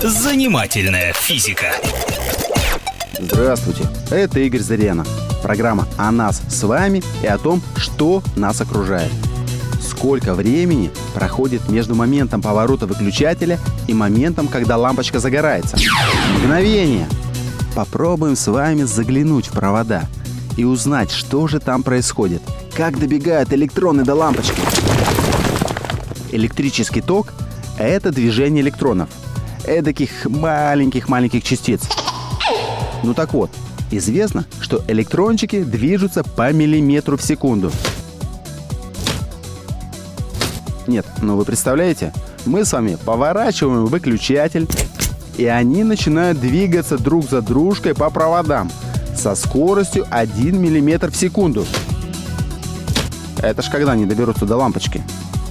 [0.00, 1.72] Занимательная физика.
[3.18, 5.04] Здравствуйте, это Игорь Зыряна.
[5.42, 9.10] Программа о нас с вами и о том, что нас окружает.
[9.82, 13.58] Сколько времени проходит между моментом поворота выключателя
[13.88, 15.76] и моментом, когда лампочка загорается?
[16.36, 17.08] Мгновение.
[17.74, 20.04] Попробуем с вами заглянуть в провода
[20.56, 22.42] и узнать, что же там происходит.
[22.76, 24.60] Как добегают электроны до лампочки.
[26.30, 27.32] Электрический ток–
[27.78, 29.08] это движение электронов.
[29.68, 31.82] Эдаких маленьких-маленьких частиц.
[33.02, 33.50] Ну так вот,
[33.90, 37.70] известно, что электрончики движутся по миллиметру в секунду.
[40.86, 42.14] Нет, ну вы представляете,
[42.46, 44.66] мы с вами поворачиваем выключатель,
[45.36, 48.70] и они начинают двигаться друг за дружкой по проводам
[49.14, 51.66] со скоростью 1 мм в секунду.
[53.42, 55.02] Это ж когда они доберутся до лампочки.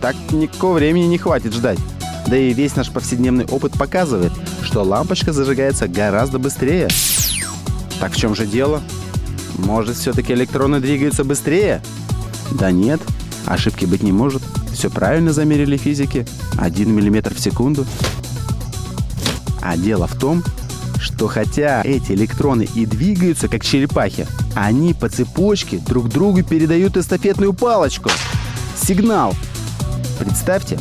[0.00, 1.80] Так никакого времени не хватит ждать.
[2.26, 4.32] Да и весь наш повседневный опыт показывает,
[4.62, 6.88] что лампочка зажигается гораздо быстрее.
[8.00, 8.82] Так в чем же дело?
[9.58, 11.82] Может, все-таки электроны двигаются быстрее?
[12.52, 13.00] Да нет,
[13.46, 14.42] ошибки быть не может.
[14.72, 16.26] Все правильно замерили физики.
[16.58, 17.86] 1 мм в секунду.
[19.62, 20.42] А дело в том,
[21.00, 27.52] что хотя эти электроны и двигаются как черепахи, они по цепочке друг другу передают эстафетную
[27.52, 28.10] палочку.
[28.76, 29.34] Сигнал.
[30.18, 30.78] Представьте,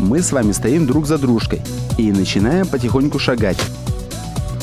[0.00, 1.62] мы с вами стоим друг за дружкой
[1.98, 3.58] и начинаем потихоньку шагать.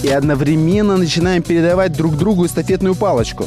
[0.03, 3.45] И одновременно начинаем передавать друг другу эстафетную палочку.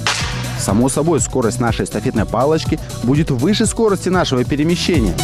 [0.59, 5.15] Само собой, скорость нашей эстафетной палочки будет выше скорости нашего перемещения.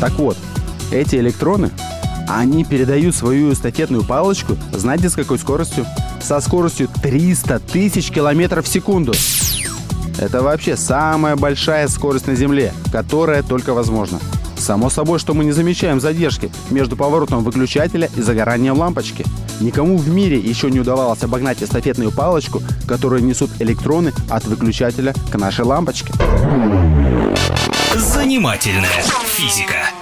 [0.00, 0.36] Так вот,
[0.90, 1.70] эти электроны,
[2.28, 5.86] они передают свою эстафетную палочку, знаете, с какой скоростью?
[6.20, 9.12] Со скоростью 300 тысяч километров в секунду.
[10.18, 14.18] Это вообще самая большая скорость на Земле, которая только возможна.
[14.66, 19.24] Само собой, что мы не замечаем задержки между поворотом выключателя и загоранием лампочки.
[19.60, 25.36] Никому в мире еще не удавалось обогнать эстафетную палочку, которую несут электроны от выключателя к
[25.36, 26.12] нашей лампочке.
[27.94, 29.04] Занимательная
[29.36, 29.95] физика.